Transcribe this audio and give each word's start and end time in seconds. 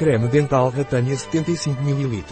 Creme 0.00 0.28
dental 0.28 0.70
Ratânia 0.70 1.14
75 1.14 1.78
ml. 1.82 2.24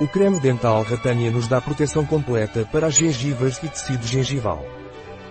O 0.00 0.06
creme 0.06 0.38
dental 0.38 0.84
Ratânia 0.84 1.32
nos 1.32 1.48
dá 1.48 1.60
proteção 1.60 2.06
completa 2.06 2.64
para 2.70 2.86
as 2.86 2.94
gengivas 2.94 3.60
e 3.60 3.68
tecido 3.68 4.06
gengival. 4.06 4.64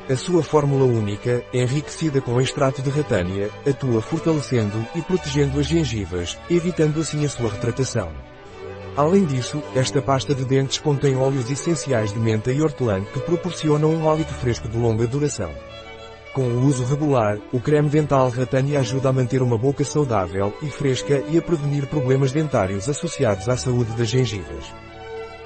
A 0.10 0.18
sua 0.18 0.44
fórmula 0.44 0.84
única, 0.84 1.46
enriquecida 1.54 2.20
com 2.20 2.42
extrato 2.42 2.82
de 2.82 2.90
ratânia, 2.90 3.50
atua 3.66 4.02
fortalecendo 4.02 4.86
e 4.96 5.02
protegendo 5.02 5.62
as 5.62 5.66
gengivas, 5.66 6.38
evitando 6.50 7.00
assim 7.00 7.24
a 7.26 7.30
sua 7.30 7.52
retratação. 7.52 8.12
Além 8.98 9.24
disso, 9.24 9.64
esta 9.74 10.02
pasta 10.02 10.36
de 10.36 10.44
dentes 10.44 10.78
contém 10.78 11.16
óleos 11.16 11.50
essenciais 11.50 12.12
de 12.12 12.20
menta 12.20 12.52
e 12.52 12.62
hortelã 12.62 13.02
que 13.02 13.22
proporcionam 13.22 13.94
um 13.94 14.10
hálito 14.10 14.34
fresco 14.34 14.68
de 14.68 14.78
longa 14.78 15.08
duração. 15.08 15.54
Com 16.38 16.50
o 16.50 16.68
uso 16.68 16.84
regular, 16.84 17.40
o 17.52 17.60
creme 17.60 17.90
dental 17.90 18.30
Ratânia 18.30 18.80
ajuda 18.80 19.10
a 19.10 19.12
manter 19.12 19.42
uma 19.42 19.58
boca 19.58 19.84
saudável 19.84 20.54
e 20.62 20.68
fresca 20.68 21.24
e 21.32 21.36
a 21.36 21.42
prevenir 21.42 21.88
problemas 21.88 22.32
dentários 22.32 22.88
associados 22.88 23.50
à 23.50 23.58
saúde 23.58 23.92
das 23.94 24.08
gengivas. 24.08 24.72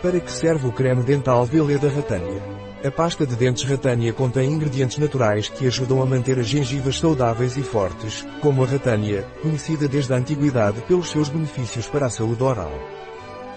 Para 0.01 0.19
que 0.19 0.29
serve 0.29 0.67
o 0.67 0.71
creme 0.73 1.01
dental 1.01 1.45
Veleda 1.45 1.87
Ratânia? 1.87 2.43
A 2.83 2.91
pasta 2.91 3.25
de 3.25 3.37
dentes 3.37 3.63
Ratânia 3.63 4.11
contém 4.11 4.51
ingredientes 4.51 4.97
naturais 4.97 5.47
que 5.47 5.65
ajudam 5.65 6.01
a 6.01 6.05
manter 6.05 6.37
as 6.37 6.47
gengivas 6.47 6.99
saudáveis 6.99 7.55
e 7.55 7.61
fortes, 7.61 8.27
como 8.41 8.61
a 8.61 8.67
Ratânia, 8.67 9.25
conhecida 9.41 9.87
desde 9.87 10.11
a 10.11 10.17
antiguidade 10.17 10.81
pelos 10.81 11.09
seus 11.09 11.29
benefícios 11.29 11.87
para 11.87 12.07
a 12.07 12.09
saúde 12.09 12.43
oral. 12.43 12.73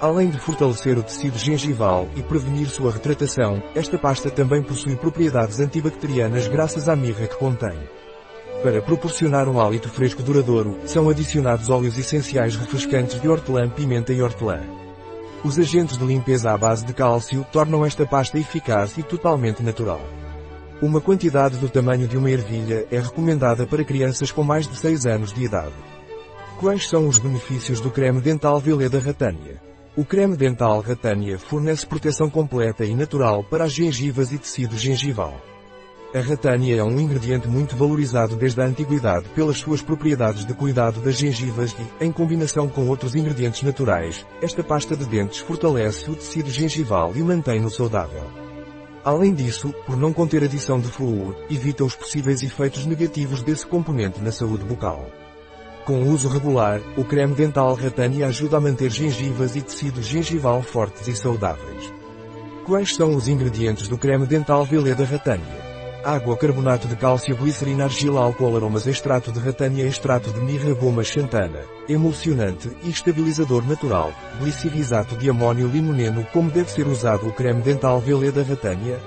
Além 0.00 0.28
de 0.28 0.38
fortalecer 0.38 0.98
o 0.98 1.02
tecido 1.02 1.38
gengival 1.38 2.08
e 2.16 2.22
prevenir 2.22 2.68
sua 2.68 2.90
retratação, 2.90 3.62
esta 3.74 3.96
pasta 3.96 4.30
também 4.30 4.62
possui 4.62 4.96
propriedades 4.96 5.60
antibacterianas 5.60 6.48
graças 6.48 6.88
à 6.88 6.96
mirra 6.96 7.26
que 7.26 7.36
contém. 7.36 7.78
Para 8.62 8.82
proporcionar 8.82 9.48
um 9.48 9.60
hálito 9.60 9.88
fresco 9.88 10.22
duradouro, 10.22 10.78
são 10.84 11.08
adicionados 11.08 11.70
óleos 11.70 11.96
essenciais 11.96 12.56
refrescantes 12.56 13.20
de 13.20 13.28
hortelã, 13.28 13.68
pimenta 13.68 14.12
e 14.12 14.20
hortelã. 14.20 14.60
Os 15.44 15.58
agentes 15.58 15.96
de 15.96 16.04
limpeza 16.04 16.50
à 16.50 16.56
base 16.56 16.84
de 16.84 16.92
cálcio 16.92 17.46
tornam 17.52 17.84
esta 17.84 18.06
pasta 18.06 18.38
eficaz 18.38 18.96
e 18.98 19.02
totalmente 19.02 19.62
natural. 19.62 20.00
Uma 20.82 21.00
quantidade 21.00 21.56
do 21.58 21.68
tamanho 21.68 22.08
de 22.08 22.16
uma 22.16 22.30
ervilha 22.30 22.86
é 22.90 22.98
recomendada 22.98 23.66
para 23.66 23.84
crianças 23.84 24.32
com 24.32 24.42
mais 24.42 24.66
de 24.66 24.76
6 24.76 25.06
anos 25.06 25.32
de 25.32 25.44
idade. 25.44 25.74
Quais 26.58 26.88
são 26.88 27.06
os 27.06 27.18
benefícios 27.18 27.80
do 27.80 27.90
creme 27.90 28.20
dental 28.20 28.58
Veleda 28.58 28.98
Ratânia? 28.98 29.73
O 29.96 30.04
creme 30.04 30.36
dental 30.36 30.80
Ratânia 30.80 31.38
fornece 31.38 31.86
proteção 31.86 32.28
completa 32.28 32.84
e 32.84 32.96
natural 32.96 33.44
para 33.44 33.62
as 33.62 33.72
gengivas 33.72 34.32
e 34.32 34.38
tecido 34.38 34.76
gengival. 34.76 35.40
A 36.12 36.18
ratânia 36.18 36.76
é 36.76 36.82
um 36.82 36.98
ingrediente 36.98 37.46
muito 37.46 37.76
valorizado 37.76 38.34
desde 38.34 38.60
a 38.60 38.64
antiguidade 38.64 39.28
pelas 39.36 39.58
suas 39.58 39.80
propriedades 39.80 40.44
de 40.44 40.52
cuidado 40.52 41.00
das 41.00 41.16
gengivas 41.16 41.76
e, 42.00 42.04
em 42.04 42.10
combinação 42.10 42.68
com 42.68 42.88
outros 42.88 43.14
ingredientes 43.14 43.62
naturais, 43.62 44.26
esta 44.42 44.64
pasta 44.64 44.96
de 44.96 45.04
dentes 45.04 45.38
fortalece 45.38 46.10
o 46.10 46.16
tecido 46.16 46.50
gengival 46.50 47.12
e 47.14 47.22
mantém-no 47.22 47.70
saudável. 47.70 48.24
Além 49.04 49.32
disso, 49.32 49.72
por 49.86 49.96
não 49.96 50.12
conter 50.12 50.42
adição 50.42 50.80
de 50.80 50.88
flúor, 50.88 51.36
evita 51.48 51.84
os 51.84 51.94
possíveis 51.94 52.42
efeitos 52.42 52.84
negativos 52.84 53.44
desse 53.44 53.64
componente 53.64 54.20
na 54.20 54.32
saúde 54.32 54.64
bucal. 54.64 55.06
Com 55.84 56.02
uso 56.04 56.28
regular, 56.30 56.80
o 56.96 57.04
creme 57.04 57.34
dental 57.34 57.74
Ratânia 57.74 58.26
ajuda 58.26 58.56
a 58.56 58.60
manter 58.60 58.90
gengivas 58.90 59.54
e 59.54 59.60
tecido 59.60 60.02
gengival 60.02 60.62
fortes 60.62 61.06
e 61.06 61.14
saudáveis. 61.14 61.92
Quais 62.64 62.94
são 62.94 63.14
os 63.14 63.28
ingredientes 63.28 63.86
do 63.86 63.98
creme 63.98 64.26
dental 64.26 64.64
Veleda 64.64 65.04
Ratânia? 65.04 65.62
Água, 66.02 66.38
carbonato 66.38 66.88
de 66.88 66.96
cálcio, 66.96 67.36
glicerina, 67.36 67.84
argila, 67.84 68.22
álcool, 68.22 68.56
aromas, 68.56 68.86
extrato 68.86 69.30
de 69.30 69.38
ratânia, 69.38 69.86
extrato 69.86 70.30
de 70.30 70.40
mirra, 70.40 70.72
goma 70.72 71.04
xantana, 71.04 71.60
emulsionante 71.86 72.70
e 72.82 72.88
estabilizador 72.88 73.66
natural, 73.66 74.10
glicirizato 74.40 75.16
de 75.16 75.28
amônio 75.28 75.68
limoneno. 75.68 76.26
Como 76.32 76.50
deve 76.50 76.70
ser 76.70 76.86
usado 76.86 77.28
o 77.28 77.32
creme 77.32 77.60
dental 77.60 78.00
Veleda 78.00 78.42
Ratânia? 78.42 78.98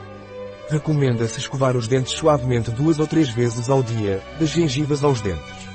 Recomenda-se 0.69 1.39
escovar 1.39 1.75
os 1.75 1.87
dentes 1.87 2.13
suavemente 2.13 2.69
duas 2.69 2.99
ou 2.99 3.07
três 3.07 3.29
vezes 3.29 3.67
ao 3.67 3.81
dia, 3.81 4.21
das 4.39 4.49
gengivas 4.49 5.03
aos 5.03 5.21
dentes. 5.21 5.66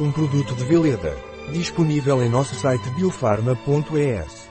Um 0.00 0.10
produto 0.10 0.56
de 0.56 0.64
Veleda. 0.64 1.16
Disponível 1.52 2.20
em 2.20 2.28
nosso 2.28 2.56
site 2.56 2.90
biofarma.es. 2.90 4.43